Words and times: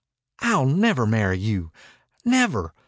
"I'll 0.39 0.65
never 0.65 1.05
marry 1.05 1.37
you! 1.37 1.71
Never! 2.25 2.73